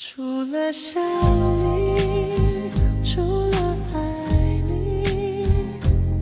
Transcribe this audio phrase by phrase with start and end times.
[0.00, 1.02] 除了想
[1.60, 2.70] 你，
[3.02, 3.98] 除了爱
[4.68, 5.48] 你，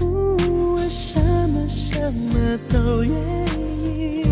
[0.01, 1.21] 我什
[1.51, 3.13] 么什么都愿
[3.85, 4.25] 意。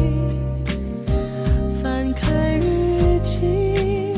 [1.83, 4.17] 翻开日记，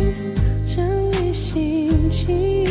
[0.65, 2.65] 整理心情，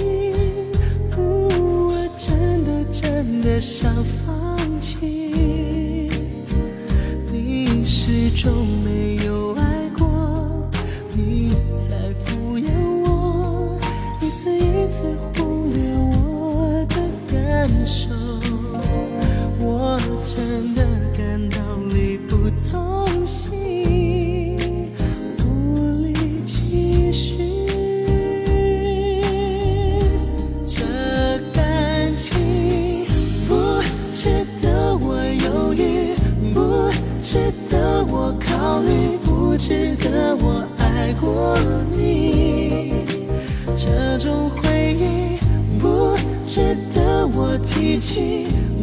[1.17, 3.93] 我真的真的想
[4.25, 6.09] 放弃。
[7.33, 9.34] 你始终没有
[14.95, 15.01] 次
[15.35, 16.95] 忽略我的
[17.29, 18.07] 感受，
[19.59, 20.85] 我真的
[21.17, 21.57] 感到
[21.93, 24.55] 力不从心，
[25.43, 26.13] 无力
[26.45, 27.67] 继续。
[30.65, 30.85] 这
[31.53, 33.03] 感情
[33.49, 33.53] 不
[34.15, 36.15] 值得我犹豫，
[36.53, 36.89] 不
[37.21, 41.57] 值得我考虑，不值得我爱过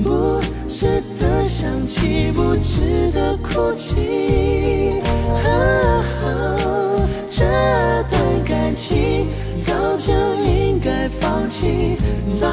[0.02, 5.00] 不值得想起，不值得哭泣。
[7.28, 7.44] 这
[8.08, 9.26] 段感情
[9.60, 11.96] 早就应该放弃，
[12.40, 12.46] 早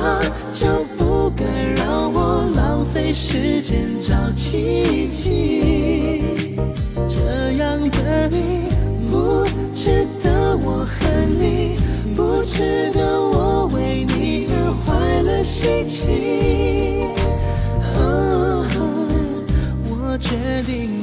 [0.51, 1.45] 就不该
[1.77, 6.28] 让我浪费时间找奇迹。
[15.43, 16.09] 心情。
[19.85, 21.01] 我决定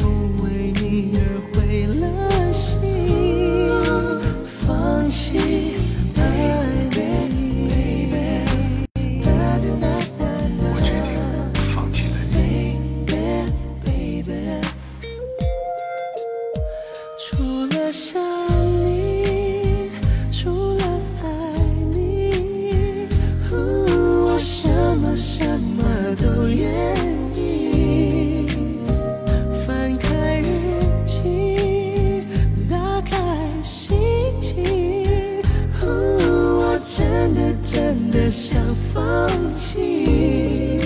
[36.97, 38.59] 真的真的想
[38.95, 40.81] 放弃。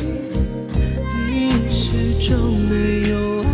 [1.28, 3.44] 你始终没有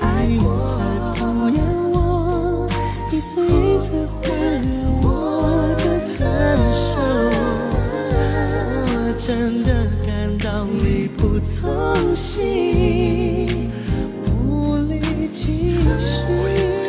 [0.00, 0.82] 爱过，你在
[1.14, 1.56] 敷衍
[1.92, 2.68] 我，
[3.12, 4.66] 一次一次忽略
[5.02, 5.06] 我
[5.78, 5.82] 的
[6.18, 6.26] 感
[6.74, 6.82] 受，
[8.90, 9.70] 我真的
[10.04, 11.62] 感到力不从
[12.16, 13.70] 心，
[14.26, 14.98] 无力
[15.32, 16.83] 继续。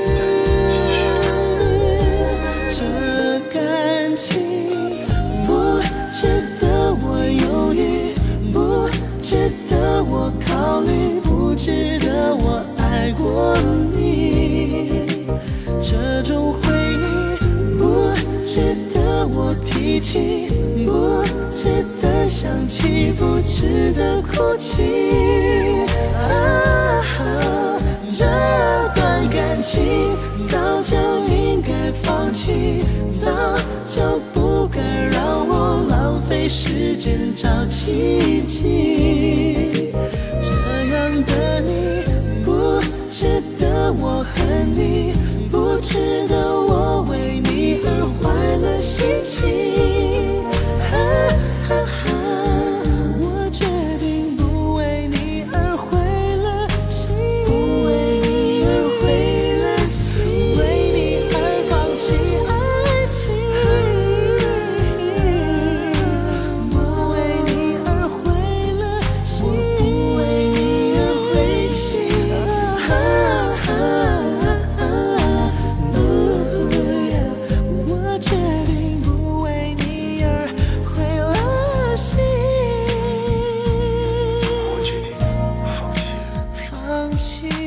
[13.18, 13.56] 过
[13.96, 15.04] 你。
[15.82, 16.60] 这种回
[16.94, 20.48] 忆不值得我提起，
[20.86, 25.86] 不值得想起，不值得哭泣。
[26.18, 27.04] 啊，
[28.12, 28.26] 这
[28.96, 30.16] 段感情
[30.50, 30.96] 早就
[31.28, 32.84] 应该放弃，
[33.20, 33.30] 早
[33.86, 39.65] 就不该让我浪费时间找奇迹。
[43.98, 45.14] 我恨你，
[45.52, 47.90] 不值得我为你而
[48.22, 49.95] 坏了心情。
[87.16, 87.65] 起。